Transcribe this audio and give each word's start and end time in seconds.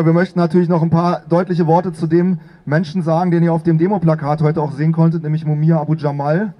nur, 0.00 0.06
wir 0.06 0.12
möchten 0.14 0.38
natürlich 0.38 0.70
noch 0.70 0.82
ein 0.82 0.88
paar 0.88 1.20
deutliche 1.28 1.66
Worte 1.66 1.92
zu 1.92 2.06
dem 2.06 2.38
Menschen 2.64 3.02
sagen, 3.02 3.30
den 3.30 3.42
ihr 3.42 3.52
auf 3.52 3.62
dem 3.62 3.76
Demoplakat 3.76 4.40
heute 4.40 4.62
auch 4.62 4.72
sehen 4.72 4.92
konntet, 4.92 5.22
nämlich 5.22 5.44
Mumia 5.44 5.78
Abu 5.78 5.94
Jamal. 5.94 6.54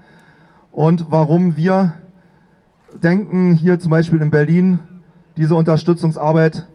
Und 0.71 1.07
warum 1.11 1.57
wir 1.57 1.95
denken, 3.03 3.55
hier 3.55 3.79
zum 3.81 3.91
Beispiel 3.93 4.21
in 4.21 4.31
Berlin 4.31 4.81
diese 5.39 5.55
Unterstützungsarbeit 5.55 6.69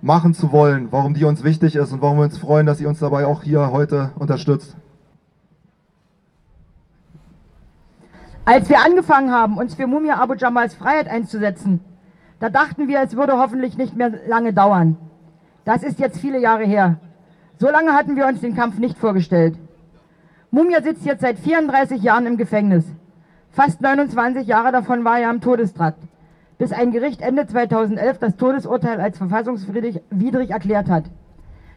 machen 0.00 0.32
zu 0.32 0.52
wollen, 0.52 0.92
warum 0.92 1.14
die 1.14 1.24
uns 1.24 1.42
wichtig 1.42 1.74
ist 1.74 1.92
und 1.92 2.02
warum 2.02 2.18
wir 2.18 2.24
uns 2.24 2.38
freuen, 2.38 2.66
dass 2.66 2.80
ihr 2.80 2.88
uns 2.88 3.00
dabei 3.00 3.26
auch 3.26 3.42
hier 3.42 3.72
heute 3.72 4.12
unterstützt. 4.16 4.76
Als 8.44 8.68
wir 8.68 8.78
angefangen 8.80 9.32
haben, 9.32 9.58
uns 9.58 9.74
für 9.74 9.88
Mumia 9.88 10.20
Abu 10.20 10.34
Jamals 10.34 10.74
Freiheit 10.74 11.08
einzusetzen, 11.08 11.80
da 12.38 12.48
dachten 12.48 12.86
wir, 12.86 13.00
es 13.00 13.16
würde 13.16 13.38
hoffentlich 13.38 13.76
nicht 13.76 13.96
mehr 13.96 14.12
lange 14.28 14.52
dauern. 14.52 14.96
Das 15.64 15.82
ist 15.82 15.98
jetzt 15.98 16.18
viele 16.18 16.40
Jahre 16.40 16.64
her. 16.64 16.96
So 17.58 17.70
lange 17.70 17.92
hatten 17.92 18.16
wir 18.16 18.26
uns 18.26 18.40
den 18.40 18.56
Kampf 18.56 18.78
nicht 18.78 18.98
vorgestellt. 18.98 19.56
Mumia 20.50 20.82
sitzt 20.82 21.04
jetzt 21.04 21.20
seit 21.20 21.38
34 21.38 22.02
Jahren 22.02 22.26
im 22.26 22.36
Gefängnis. 22.36 22.84
Fast 23.50 23.80
29 23.80 24.46
Jahre 24.46 24.72
davon 24.72 25.04
war 25.04 25.18
er 25.18 25.30
am 25.30 25.40
Todestrakt, 25.40 26.02
bis 26.58 26.72
ein 26.72 26.90
Gericht 26.90 27.20
Ende 27.20 27.46
2011 27.46 28.18
das 28.18 28.36
Todesurteil 28.36 29.00
als 29.00 29.18
verfassungswidrig 29.18 30.50
erklärt 30.50 30.88
hat. 30.88 31.04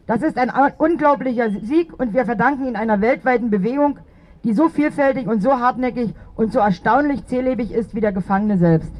Das 0.06 0.22
ist 0.22 0.38
ein 0.38 0.50
unglaublicher 0.78 1.50
Sieg 1.50 1.92
und 1.98 2.12
wir 2.14 2.24
verdanken 2.24 2.66
ihn 2.66 2.76
einer 2.76 3.00
weltweiten 3.00 3.50
Bewegung, 3.50 3.98
die 4.44 4.52
so 4.52 4.68
vielfältig 4.68 5.26
und 5.26 5.42
so 5.42 5.58
hartnäckig 5.58 6.14
und 6.34 6.52
so 6.52 6.60
erstaunlich 6.60 7.26
zählebig 7.26 7.72
ist 7.72 7.94
wie 7.94 8.00
der 8.00 8.12
Gefangene 8.12 8.58
selbst. 8.58 8.92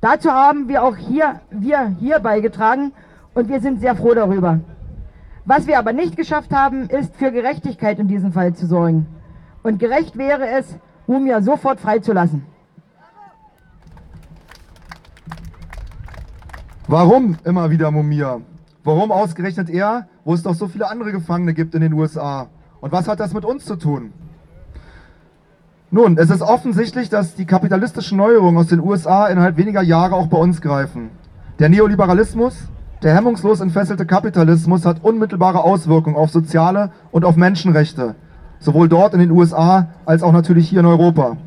Dazu 0.00 0.30
haben 0.30 0.68
wir 0.68 0.82
auch 0.82 0.96
hier, 0.96 1.40
wir 1.50 1.94
hier 1.98 2.20
beigetragen 2.20 2.92
und 3.34 3.48
wir 3.48 3.60
sind 3.60 3.80
sehr 3.80 3.94
froh 3.94 4.14
darüber. 4.14 4.60
Was 5.44 5.66
wir 5.66 5.78
aber 5.78 5.92
nicht 5.92 6.16
geschafft 6.16 6.52
haben, 6.52 6.88
ist 6.88 7.14
für 7.16 7.32
Gerechtigkeit 7.32 7.98
in 7.98 8.08
diesem 8.08 8.32
Fall 8.32 8.54
zu 8.54 8.66
sorgen. 8.66 9.06
Und 9.62 9.78
gerecht 9.78 10.16
wäre 10.16 10.48
es, 10.48 10.76
Mumia 11.06 11.42
sofort 11.42 11.80
freizulassen. 11.80 12.44
Warum 16.86 17.36
immer 17.44 17.70
wieder 17.70 17.90
Mumia? 17.90 18.40
Warum 18.82 19.12
ausgerechnet 19.12 19.70
er, 19.70 20.08
wo 20.24 20.34
es 20.34 20.42
doch 20.42 20.54
so 20.54 20.66
viele 20.66 20.88
andere 20.88 21.12
Gefangene 21.12 21.54
gibt 21.54 21.74
in 21.74 21.82
den 21.82 21.92
USA? 21.92 22.48
Und 22.80 22.92
was 22.92 23.06
hat 23.08 23.20
das 23.20 23.34
mit 23.34 23.44
uns 23.44 23.64
zu 23.64 23.76
tun? 23.76 24.12
Nun, 25.92 26.16
es 26.18 26.30
ist 26.30 26.42
offensichtlich, 26.42 27.08
dass 27.08 27.34
die 27.34 27.44
kapitalistischen 27.44 28.16
Neuerungen 28.16 28.56
aus 28.56 28.68
den 28.68 28.80
USA 28.80 29.26
innerhalb 29.26 29.56
weniger 29.56 29.82
Jahre 29.82 30.14
auch 30.14 30.28
bei 30.28 30.38
uns 30.38 30.60
greifen. 30.60 31.10
Der 31.58 31.68
Neoliberalismus, 31.68 32.68
der 33.02 33.14
hemmungslos 33.14 33.60
entfesselte 33.60 34.04
Kapitalismus 34.04 34.84
hat 34.84 35.02
unmittelbare 35.02 35.64
Auswirkungen 35.64 36.16
auf 36.16 36.30
soziale 36.30 36.90
und 37.10 37.24
auf 37.24 37.36
Menschenrechte, 37.36 38.14
sowohl 38.58 38.88
dort 38.88 39.14
in 39.14 39.20
den 39.20 39.30
USA 39.30 39.88
als 40.04 40.22
auch 40.22 40.32
natürlich 40.32 40.68
hier 40.68 40.80
in 40.80 40.86
Europa. 40.86 41.38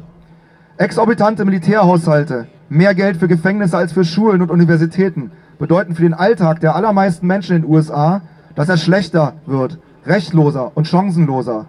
Exorbitante 0.78 1.46
Militärhaushalte, 1.46 2.48
mehr 2.70 2.96
Geld 2.96 3.18
für 3.18 3.28
Gefängnisse 3.28 3.78
als 3.78 3.94
für 3.94 4.04
Schulen 4.04 4.42
und 4.42 4.50
Universitäten 4.50 5.32
bedeuten 5.60 5.94
für 5.96 6.02
den 6.02 6.16
Alltag 6.16 6.60
der 6.60 6.76
allermeisten 6.76 7.28
Menschen 7.28 7.56
in 7.56 7.62
den 7.62 7.72
USA, 7.72 8.22
dass 8.56 8.70
er 8.70 8.78
schlechter 8.78 9.34
wird, 9.46 9.78
rechtloser 10.06 10.72
und 10.76 10.88
chancenloser. 10.88 11.68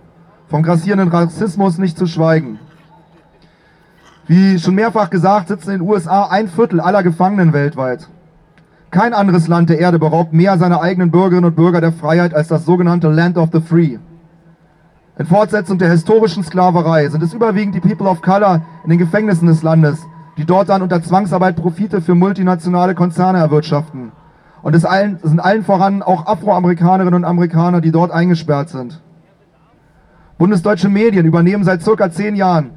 Vom 0.48 0.62
grassierenden 0.62 1.08
Rassismus 1.08 1.78
nicht 1.78 1.98
zu 1.98 2.06
schweigen. 2.06 2.58
Wie 4.26 4.58
schon 4.58 4.74
mehrfach 4.74 5.10
gesagt, 5.10 5.48
sitzen 5.48 5.72
in 5.72 5.78
den 5.80 5.88
USA 5.88 6.26
ein 6.28 6.48
Viertel 6.48 6.80
aller 6.80 7.02
Gefangenen 7.02 7.52
weltweit. 7.52 8.08
Kein 8.94 9.12
anderes 9.12 9.48
Land 9.48 9.70
der 9.70 9.80
Erde 9.80 9.98
beraubt 9.98 10.32
mehr 10.32 10.56
seiner 10.56 10.80
eigenen 10.80 11.10
Bürgerinnen 11.10 11.46
und 11.46 11.56
Bürger 11.56 11.80
der 11.80 11.90
Freiheit 11.90 12.32
als 12.32 12.46
das 12.46 12.64
sogenannte 12.64 13.08
Land 13.08 13.36
of 13.36 13.48
the 13.52 13.60
Free. 13.60 13.98
In 15.18 15.26
Fortsetzung 15.26 15.78
der 15.78 15.90
historischen 15.90 16.44
Sklaverei 16.44 17.08
sind 17.08 17.20
es 17.20 17.34
überwiegend 17.34 17.74
die 17.74 17.80
People 17.80 18.08
of 18.08 18.22
Color 18.22 18.62
in 18.84 18.90
den 18.90 19.00
Gefängnissen 19.00 19.48
des 19.48 19.64
Landes, 19.64 19.98
die 20.36 20.44
dort 20.44 20.68
dann 20.68 20.80
unter 20.80 21.02
Zwangsarbeit 21.02 21.56
Profite 21.56 22.02
für 22.02 22.14
multinationale 22.14 22.94
Konzerne 22.94 23.38
erwirtschaften. 23.38 24.12
Und 24.62 24.76
es 24.76 24.82
sind 24.82 25.40
allen 25.40 25.64
voran 25.64 26.00
auch 26.00 26.26
Afroamerikanerinnen 26.26 27.14
und 27.14 27.24
Amerikaner, 27.24 27.80
die 27.80 27.90
dort 27.90 28.12
eingesperrt 28.12 28.68
sind. 28.68 29.02
Bundesdeutsche 30.38 30.88
Medien 30.88 31.26
übernehmen 31.26 31.64
seit 31.64 31.82
circa 31.82 32.12
zehn 32.12 32.36
Jahren 32.36 32.70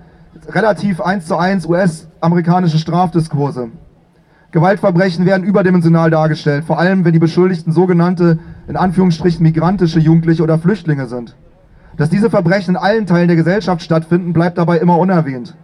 relativ 0.50 1.00
eins 1.00 1.28
zu 1.28 1.38
eins 1.38 1.68
US-amerikanische 1.68 2.80
Strafdiskurse. 2.80 3.70
Gewaltverbrechen 4.52 5.26
werden 5.26 5.46
überdimensional 5.46 6.10
dargestellt, 6.10 6.64
vor 6.64 6.80
allem 6.80 7.04
wenn 7.04 7.12
die 7.12 7.20
Beschuldigten 7.20 7.74
sogenannte, 7.74 8.40
in 8.68 8.78
Anführungsstrichen, 8.78 9.44
migrantische 9.44 10.00
Jugendliche 10.00 10.42
oder 10.42 10.58
Flüchtlinge 10.58 11.08
sind. 11.08 11.36
Dass 11.98 12.10
diese 12.10 12.30
Verbrechen 12.30 12.76
in 12.76 12.82
allen 12.82 13.06
Teilen 13.06 13.28
der 13.28 13.36
Gesellschaft 13.36 13.82
stattfinden, 13.82 14.32
bleibt 14.32 14.58
dabei 14.58 14.78
immer 14.78 15.00
unerwähnt. 15.00 15.56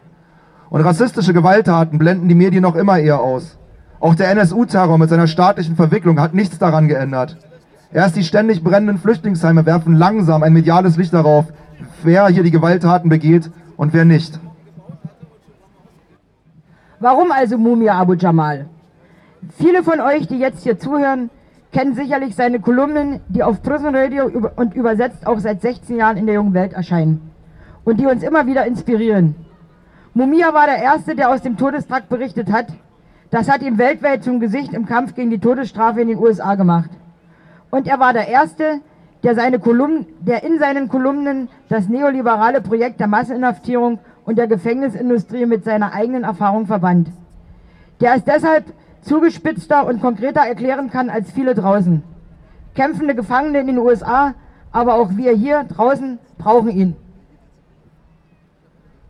Und 0.70 0.82
rassistische 0.82 1.34
Gewalttaten 1.34 1.98
blenden 1.98 2.28
die 2.28 2.36
Medien 2.36 2.64
noch 2.64 2.76
immer 2.76 3.00
eher 3.00 3.20
aus. 3.20 3.58
Auch 4.02 4.16
der 4.16 4.30
NSU-Terror 4.32 4.98
mit 4.98 5.10
seiner 5.10 5.28
staatlichen 5.28 5.78
Verwicklung 5.78 6.20
hat 6.20 6.34
nichts 6.34 6.58
daran 6.58 6.90
geändert. 6.90 7.38
Erst 7.94 8.18
die 8.18 8.24
ständig 8.24 8.64
brennenden 8.64 8.98
Flüchtlingsheime 8.98 9.66
werfen 9.66 9.96
langsam 9.96 10.44
ein 10.44 10.52
mediales 10.52 10.98
Licht 10.98 11.14
darauf, 11.14 11.46
wer 12.04 12.28
hier 12.28 12.44
die 12.44 12.52
Gewalttaten 12.52 13.10
begeht 13.10 13.50
und 13.78 13.94
wer 13.94 14.04
nicht. 14.04 14.40
Warum 17.04 17.34
also 17.34 17.58
Mumia 17.58 17.96
Abu 17.96 18.14
Jamal? 18.14 18.68
Viele 19.58 19.84
von 19.84 20.00
euch, 20.00 20.26
die 20.30 20.40
jetzt 20.40 20.64
hier 20.64 20.80
zuhören, 20.80 21.30
kennen 21.74 21.96
sicherlich 21.96 22.34
seine 22.34 22.62
Kolumnen, 22.62 23.20
die 23.28 23.44
auf 23.44 23.62
Prison 23.62 23.94
Radio 23.94 24.32
und 24.56 24.74
übersetzt 24.74 25.28
auch 25.28 25.38
seit 25.40 25.62
16 25.62 25.98
Jahren 25.98 26.16
in 26.16 26.28
der 26.28 26.36
jungen 26.36 26.54
Welt 26.54 26.72
erscheinen 26.72 27.30
und 27.84 28.00
die 28.00 28.06
uns 28.06 28.24
immer 28.24 28.48
wieder 28.48 28.66
inspirieren. 28.66 29.36
Mumia 30.14 30.54
war 30.54 30.66
der 30.66 30.78
Erste, 30.78 31.14
der 31.14 31.30
aus 31.30 31.42
dem 31.42 31.58
Todestrakt 31.58 32.08
berichtet 32.08 32.50
hat. 32.50 32.68
Das 33.32 33.52
hat 33.52 33.64
ihn 33.64 33.78
weltweit 33.78 34.24
zum 34.24 34.40
Gesicht 34.40 34.72
im 34.72 34.86
Kampf 34.86 35.14
gegen 35.14 35.30
die 35.30 35.40
Todesstrafe 35.40 36.00
in 36.00 36.08
den 36.08 36.20
USA 36.20 36.56
gemacht. 36.56 36.92
Und 37.70 37.86
er 37.86 38.00
war 38.00 38.14
der 38.14 38.30
Erste, 38.30 38.80
der, 39.24 39.36
seine 39.36 39.60
Kolumnen, 39.60 40.06
der 40.20 40.44
in 40.44 40.60
seinen 40.60 40.90
Kolumnen 40.90 41.50
das 41.70 41.88
neoliberale 41.88 42.62
Projekt 42.62 43.00
der 43.00 43.08
Masseninhaftierung 43.08 44.00
und 44.26 44.38
der 44.38 44.48
Gefängnisindustrie 44.48 45.46
mit 45.46 45.64
seiner 45.64 45.94
eigenen 45.94 46.24
Erfahrung 46.24 46.66
verband. 46.66 47.10
Der 48.02 48.16
es 48.16 48.24
deshalb 48.24 48.66
zugespitzter 49.02 49.86
und 49.86 50.02
konkreter 50.02 50.42
erklären 50.42 50.90
kann 50.90 51.10
als 51.10 51.32
viele 51.32 51.56
draußen. 51.56 52.04
Kämpfende 52.76 53.16
Gefangene 53.16 53.60
in 53.60 53.68
den 53.68 53.78
USA, 53.78 54.34
aber 54.72 54.96
auch 54.96 55.12
wir 55.16 55.32
hier 55.32 55.64
draußen 55.64 56.20
brauchen 56.38 56.70
ihn. 56.70 56.96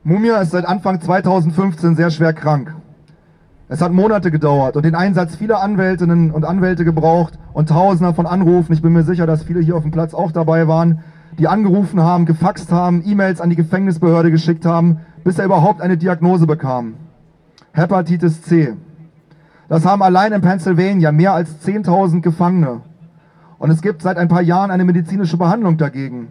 Mumia 0.03 0.41
ist 0.41 0.52
seit 0.52 0.66
Anfang 0.66 1.00
2015 1.00 1.96
sehr 1.96 2.12
schwer 2.12 2.34
krank. 2.34 2.75
Es 3.73 3.81
hat 3.81 3.91
Monate 3.91 4.29
gedauert 4.29 4.75
und 4.75 4.85
den 4.85 4.94
Einsatz 4.94 5.35
vieler 5.35 5.63
Anwältinnen 5.63 6.29
und 6.29 6.45
Anwälte 6.45 6.85
gebraucht 6.85 7.39
und 7.53 7.69
Tausender 7.69 8.13
von 8.13 8.28
Anrufen. 8.28 8.72
Ich 8.72 8.84
bin 8.84 8.94
mir 8.94 9.01
sicher, 9.01 9.25
dass 9.25 9.41
viele 9.41 9.61
hier 9.61 9.75
auf 9.75 9.81
dem 9.81 9.89
Platz 9.89 10.13
auch 10.13 10.31
dabei 10.31 10.67
waren, 10.67 11.00
die 11.39 11.47
angerufen 11.47 12.00
haben, 12.00 12.28
gefaxt 12.28 12.72
haben, 12.72 13.01
E-Mails 13.03 13.41
an 13.41 13.50
die 13.50 13.56
Gefängnisbehörde 13.56 14.29
geschickt 14.29 14.63
haben, 14.63 15.00
bis 15.23 15.39
er 15.39 15.45
überhaupt 15.45 15.81
eine 15.81 15.97
Diagnose 15.97 16.45
bekam. 16.45 16.94
Hepatitis 17.72 18.44
C. 18.44 18.75
Das 19.69 19.88
haben 19.88 20.03
allein 20.03 20.34
in 20.34 20.41
Pennsylvania 20.41 21.11
mehr 21.11 21.34
als 21.34 21.66
10.000 21.66 22.22
Gefangene. 22.22 22.81
Und 23.57 23.72
es 23.72 23.81
gibt 23.81 24.03
seit 24.03 24.17
ein 24.17 24.28
paar 24.28 24.44
Jahren 24.44 24.69
eine 24.69 24.85
medizinische 24.85 25.38
Behandlung 25.38 25.78
dagegen. 25.78 26.28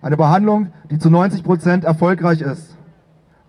Eine 0.00 0.16
Behandlung, 0.16 0.68
die 0.90 0.98
zu 0.98 1.10
90 1.10 1.44
Prozent 1.44 1.84
erfolgreich 1.84 2.40
ist. 2.40 2.78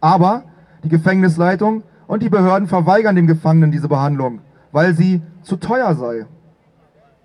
Aber 0.01 0.43
die 0.83 0.89
Gefängnisleitung 0.89 1.83
und 2.09 2.23
die 2.23 2.29
Behörden 2.29 2.67
verweigern 2.67 3.15
dem 3.15 3.27
Gefangenen 3.27 3.71
diese 3.71 3.87
Behandlung, 3.87 4.39
weil 4.71 4.95
sie 4.95 5.21
zu 5.43 5.57
teuer 5.57 5.93
sei. 5.93 6.25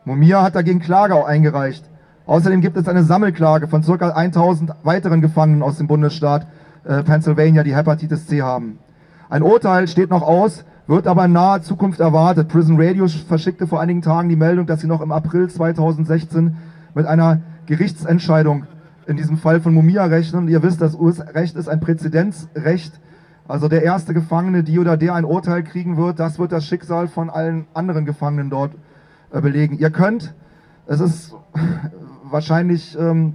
Mumia 0.05 0.43
hat 0.43 0.57
dagegen 0.57 0.79
Klage 0.79 1.25
eingereicht. 1.25 1.89
Außerdem 2.27 2.61
gibt 2.61 2.77
es 2.77 2.87
eine 2.87 3.03
Sammelklage 3.03 3.67
von 3.67 3.81
ca. 3.81 4.11
1000 4.11 4.75
weiteren 4.83 5.23
Gefangenen 5.23 5.63
aus 5.63 5.79
dem 5.79 5.87
Bundesstaat 5.87 6.47
äh, 6.85 7.03
Pennsylvania, 7.03 7.63
die 7.63 7.75
Hepatitis 7.75 8.27
C 8.27 8.43
haben. 8.43 8.79
Ein 9.31 9.43
Urteil 9.43 9.89
steht 9.89 10.11
noch 10.11 10.21
aus, 10.21 10.67
wird 10.87 11.07
aber 11.07 11.25
in 11.25 11.33
naher 11.33 11.63
Zukunft 11.63 12.01
erwartet. 12.01 12.49
Prison 12.49 12.77
Radio 12.79 13.09
verschickte 13.09 13.67
vor 13.67 13.81
einigen 13.81 14.03
Tagen 14.03 14.29
die 14.29 14.37
Meldung, 14.37 14.67
dass 14.67 14.83
sie 14.83 14.87
noch 14.87 15.01
im 15.01 15.13
April 15.13 15.49
2016 15.49 16.59
mit 16.95 17.07
einer 17.07 17.41
Gerichtsentscheidung 17.65 18.67
in 19.07 19.17
diesem 19.17 19.39
Fall 19.39 19.63
von 19.63 19.73
Mumia 19.73 20.05
rechnen. 20.05 20.43
Und 20.43 20.49
ihr 20.49 20.63
wisst, 20.63 20.83
das 20.83 20.95
US-Recht 20.95 21.57
ist 21.57 21.71
ein 21.71 21.81
Präzedenzrecht. 21.81 23.01
Also 23.47 23.69
der 23.69 23.83
erste 23.83 24.15
Gefangene, 24.15 24.63
die 24.63 24.79
oder 24.79 24.97
der 24.97 25.15
ein 25.15 25.25
Urteil 25.25 25.63
kriegen 25.63 25.97
wird, 25.99 26.19
das 26.19 26.39
wird 26.39 26.53
das 26.53 26.65
Schicksal 26.65 27.09
von 27.09 27.29
allen 27.29 27.67
anderen 27.75 28.07
Gefangenen 28.07 28.49
dort 28.49 28.73
äh, 29.33 29.41
belegen. 29.41 29.79
Ihr 29.79 29.91
könnt, 29.91 30.35
es 30.87 31.01
ist 31.01 31.35
wahrscheinlich 32.25 32.97
ähm, 32.99 33.35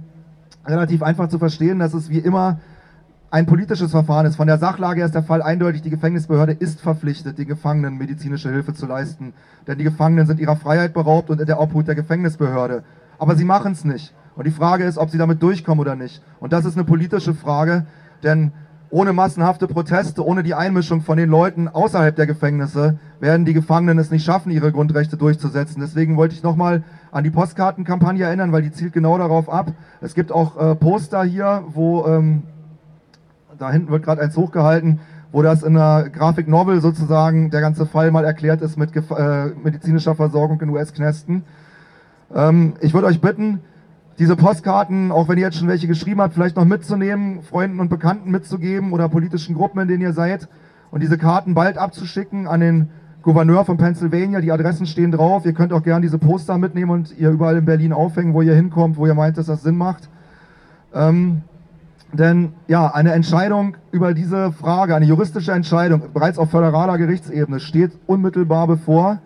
relativ 0.66 1.02
einfach 1.02 1.28
zu 1.28 1.38
verstehen, 1.38 1.78
dass 1.78 1.94
es 1.94 2.10
wie 2.10 2.18
immer 2.18 2.58
ein 3.30 3.46
politisches 3.46 3.92
Verfahren 3.92 4.26
ist. 4.26 4.34
Von 4.34 4.48
der 4.48 4.58
Sachlage 4.58 4.98
her 4.98 5.06
ist 5.06 5.14
der 5.14 5.22
Fall 5.22 5.42
eindeutig, 5.42 5.82
die 5.82 5.90
Gefängnisbehörde 5.90 6.52
ist 6.52 6.80
verpflichtet, 6.80 7.38
den 7.38 7.46
Gefangenen 7.46 7.96
medizinische 7.96 8.50
Hilfe 8.50 8.74
zu 8.74 8.86
leisten. 8.86 9.32
Denn 9.68 9.78
die 9.78 9.84
Gefangenen 9.84 10.26
sind 10.26 10.40
ihrer 10.40 10.56
Freiheit 10.56 10.92
beraubt 10.92 11.30
und 11.30 11.40
in 11.40 11.46
der 11.46 11.60
Obhut 11.60 11.86
der 11.86 11.94
Gefängnisbehörde. 11.94 12.82
Aber 13.18 13.36
sie 13.36 13.44
machen 13.44 13.72
es 13.72 13.84
nicht. 13.84 14.12
Und 14.34 14.48
die 14.48 14.52
Frage 14.52 14.84
ist, 14.84 14.98
ob 14.98 15.10
sie 15.10 15.18
damit 15.18 15.40
durchkommen 15.40 15.80
oder 15.80 15.94
nicht. 15.94 16.20
Und 16.40 16.52
das 16.52 16.64
ist 16.64 16.76
eine 16.76 16.84
politische 16.84 17.34
Frage, 17.34 17.86
denn 18.24 18.52
ohne 18.90 19.12
massenhafte 19.12 19.68
Proteste, 19.68 20.24
ohne 20.24 20.42
die 20.42 20.54
Einmischung 20.54 21.02
von 21.02 21.16
den 21.16 21.28
Leuten 21.28 21.68
außerhalb 21.68 22.14
der 22.16 22.26
Gefängnisse 22.26 22.98
werden 23.20 23.44
die 23.44 23.54
Gefangenen 23.54 23.98
es 23.98 24.10
nicht 24.10 24.24
schaffen, 24.24 24.50
ihre 24.50 24.72
Grundrechte 24.72 25.16
durchzusetzen. 25.16 25.80
Deswegen 25.80 26.16
wollte 26.16 26.34
ich 26.34 26.42
nochmal 26.42 26.82
an 27.12 27.22
die 27.22 27.30
Postkartenkampagne 27.30 28.24
erinnern, 28.24 28.52
weil 28.52 28.62
die 28.62 28.72
zielt 28.72 28.92
genau 28.92 29.16
darauf 29.16 29.48
ab. 29.48 29.72
Es 30.00 30.14
gibt 30.14 30.32
auch 30.32 30.56
äh, 30.56 30.74
Poster 30.74 31.22
hier, 31.22 31.64
wo 31.68 32.04
ähm, 32.06 32.42
da 33.58 33.70
hinten 33.70 33.92
wird 33.92 34.02
gerade 34.02 34.22
eins 34.22 34.36
hochgehalten, 34.36 35.00
wo 35.30 35.42
das 35.42 35.62
in 35.62 35.76
einer 35.76 36.08
Grafik-Novel 36.08 36.80
sozusagen 36.80 37.50
der 37.50 37.60
ganze 37.60 37.86
Fall 37.86 38.10
mal 38.10 38.24
erklärt 38.24 38.60
ist 38.62 38.76
mit 38.76 38.90
äh, 38.96 39.46
medizinischer 39.62 40.16
Versorgung 40.16 40.60
in 40.60 40.70
US-Knästen. 40.70 41.44
Ähm, 42.34 42.74
ich 42.80 42.94
würde 42.94 43.06
euch 43.06 43.20
bitten, 43.20 43.60
diese 44.20 44.36
Postkarten, 44.36 45.12
auch 45.12 45.28
wenn 45.28 45.38
ihr 45.38 45.44
jetzt 45.44 45.56
schon 45.56 45.66
welche 45.66 45.88
geschrieben 45.88 46.20
habt, 46.20 46.34
vielleicht 46.34 46.56
noch 46.56 46.66
mitzunehmen, 46.66 47.40
Freunden 47.40 47.80
und 47.80 47.88
Bekannten 47.88 48.30
mitzugeben 48.30 48.92
oder 48.92 49.08
politischen 49.08 49.54
Gruppen, 49.54 49.80
in 49.80 49.88
denen 49.88 50.02
ihr 50.02 50.12
seid 50.12 50.46
und 50.90 51.02
diese 51.02 51.16
Karten 51.16 51.54
bald 51.54 51.78
abzuschicken 51.78 52.46
an 52.46 52.60
den 52.60 52.90
Gouverneur 53.22 53.64
von 53.64 53.78
Pennsylvania. 53.78 54.42
Die 54.42 54.52
Adressen 54.52 54.84
stehen 54.84 55.10
drauf. 55.10 55.46
Ihr 55.46 55.54
könnt 55.54 55.72
auch 55.72 55.82
gerne 55.82 56.02
diese 56.02 56.18
Poster 56.18 56.58
mitnehmen 56.58 56.90
und 56.90 57.18
ihr 57.18 57.30
überall 57.30 57.56
in 57.56 57.64
Berlin 57.64 57.94
aufhängen, 57.94 58.34
wo 58.34 58.42
ihr 58.42 58.54
hinkommt, 58.54 58.98
wo 58.98 59.06
ihr 59.06 59.14
meint, 59.14 59.38
dass 59.38 59.46
das 59.46 59.62
Sinn 59.62 59.78
macht. 59.78 60.10
Ähm, 60.94 61.40
denn 62.12 62.52
ja, 62.68 62.88
eine 62.88 63.12
Entscheidung 63.12 63.78
über 63.90 64.12
diese 64.12 64.52
Frage, 64.52 64.94
eine 64.94 65.06
juristische 65.06 65.52
Entscheidung, 65.52 66.02
bereits 66.12 66.36
auf 66.36 66.50
föderaler 66.50 66.98
Gerichtsebene, 66.98 67.58
steht 67.58 67.92
unmittelbar 68.06 68.66
bevor. 68.66 69.20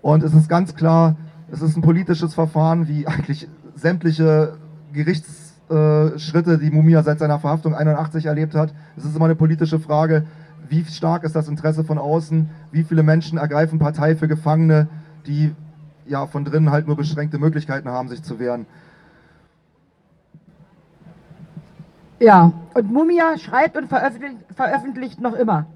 Und 0.00 0.22
es 0.22 0.32
ist 0.32 0.48
ganz 0.48 0.74
klar, 0.74 1.16
es 1.50 1.60
ist 1.60 1.76
ein 1.76 1.82
politisches 1.82 2.32
Verfahren, 2.32 2.88
wie 2.88 3.06
eigentlich 3.06 3.46
sämtliche 3.82 4.54
Gerichtsschritte, 4.92 6.58
die 6.58 6.70
Mumia 6.70 7.02
seit 7.02 7.18
seiner 7.18 7.38
Verhaftung 7.38 7.74
81 7.74 8.26
erlebt 8.26 8.54
hat. 8.54 8.72
Es 8.96 9.04
ist 9.04 9.14
immer 9.14 9.26
eine 9.26 9.34
politische 9.34 9.78
Frage, 9.78 10.24
wie 10.68 10.84
stark 10.84 11.24
ist 11.24 11.36
das 11.36 11.48
Interesse 11.48 11.84
von 11.84 11.98
außen, 11.98 12.48
wie 12.70 12.84
viele 12.84 13.02
Menschen 13.02 13.36
ergreifen 13.36 13.78
Partei 13.78 14.16
für 14.16 14.28
Gefangene, 14.28 14.88
die 15.26 15.54
ja 16.06 16.26
von 16.26 16.44
drinnen 16.44 16.70
halt 16.70 16.86
nur 16.86 16.96
beschränkte 16.96 17.38
Möglichkeiten 17.38 17.88
haben, 17.88 18.08
sich 18.08 18.22
zu 18.22 18.38
wehren. 18.38 18.66
Ja, 22.20 22.52
und 22.74 22.92
Mumia 22.92 23.36
schreibt 23.36 23.76
und 23.76 23.88
veröffentlicht, 23.88 24.36
veröffentlicht 24.54 25.20
noch 25.20 25.34
immer. 25.34 25.66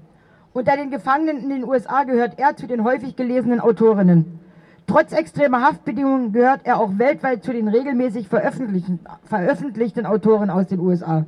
Unter 0.53 0.77
den 0.77 0.89
Gefangenen 0.89 1.43
in 1.43 1.49
den 1.49 1.65
USA 1.65 2.03
gehört 2.03 2.39
er 2.39 2.55
zu 2.55 2.67
den 2.67 2.83
häufig 2.83 3.15
gelesenen 3.17 3.59
Autorinnen. 3.59 4.39
Trotz 4.87 5.11
extremer 5.11 5.61
Haftbedingungen 5.61 6.31
gehört 6.31 6.61
er 6.63 6.79
auch 6.79 6.97
weltweit 6.97 7.43
zu 7.43 7.51
den 7.51 7.67
regelmäßig 7.67 8.29
veröffentlichten, 8.29 10.05
Autoren 10.05 10.49
aus 10.49 10.67
den 10.67 10.79
USA. 10.79 11.25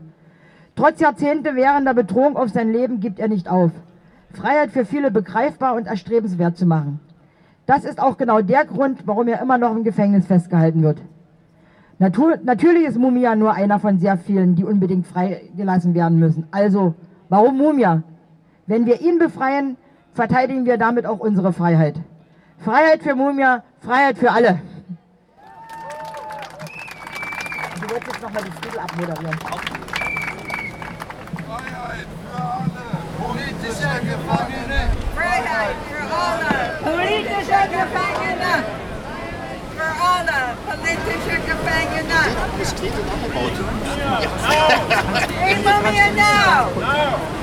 Trotz 0.76 1.02
Jahrzehnte 1.02 1.56
währender 1.56 1.94
Bedrohung 1.94 2.38
auf 2.38 2.50
sein 2.50 2.72
Leben 2.72 3.02
gibt 3.02 3.20
er 3.20 3.28
nicht 3.28 3.50
auf, 3.50 3.72
Freiheit 4.32 4.72
für 4.72 4.86
viele 4.86 5.12
begreifbar 5.12 5.76
und 5.76 5.88
erstrebenswert 5.88 6.58
zu 6.58 6.66
machen. 6.66 7.02
Das 7.66 7.84
ist 7.84 8.02
auch 8.02 8.18
genau 8.18 8.42
der 8.42 8.64
Grund, 8.64 9.06
warum 9.06 9.28
er 9.28 9.42
immer 9.42 9.58
noch 9.58 9.76
im 9.76 9.84
Gefängnis 9.84 10.26
festgehalten 10.26 10.82
wird. 10.82 11.02
Natur, 12.00 12.38
natürlich 12.42 12.86
ist 12.86 12.98
Mumia 12.98 13.36
nur 13.36 13.54
einer 13.54 13.78
von 13.78 14.00
sehr 14.00 14.18
vielen, 14.18 14.56
die 14.56 14.64
unbedingt 14.64 15.06
freigelassen 15.06 15.94
werden 15.94 16.18
müssen. 16.18 16.48
Also, 16.52 16.96
warum 17.28 17.58
Mumia? 17.58 18.04
Wenn 18.68 18.86
wir 18.86 19.02
ihn 19.02 19.20
befreien, 19.20 19.76
verteidigen 20.14 20.66
wir 20.66 20.78
damit 20.78 21.06
auch 21.06 21.20
unsere 21.20 21.52
Freiheit. 21.52 22.00
Freiheit 22.64 23.02
für 23.02 23.16
Mumia, 23.16 23.64
Freiheit 23.82 24.18
für 24.18 24.30
alle. 24.30 24.62
Du 27.80 27.90
wolltest 27.90 28.08
jetzt 28.08 28.22
nochmal 28.22 28.44
die 28.44 28.52
Titel 28.52 28.80
abmoderieren. 28.80 29.40
Freiheit 31.48 32.08
für 32.20 32.36
alle! 32.36 32.86
Politische 33.18 33.92
Gefangene! 34.04 34.80
Freiheit 35.16 35.78
für 35.90 36.06
alle! 36.14 36.54
Politische 36.84 37.62
Gefangene! 37.72 38.54
Für 39.78 39.92
alle 40.04 40.40
politische 40.68 41.38
Gefangene! 41.48 42.20
Das 42.60 42.70
steht 42.72 42.94
in 42.94 43.08
Angebot. 43.10 43.56
Free 45.40 45.56
Mumia 45.56 46.08
now! 46.12 47.39